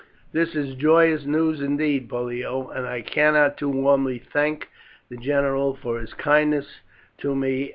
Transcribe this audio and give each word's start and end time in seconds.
"This 0.31 0.55
is 0.55 0.73
joyous 0.73 1.25
news 1.27 1.61
indeed, 1.61 2.09
Pollio, 2.09 2.71
and 2.71 2.87
I 2.87 3.01
cannot 3.01 3.55
too 3.55 3.69
warmly 3.69 4.17
thank 4.17 4.67
the 5.09 5.17
general 5.17 5.75
for 5.75 5.99
his 5.99 6.15
kindness 6.15 6.79
to 7.19 7.35
me. 7.35 7.69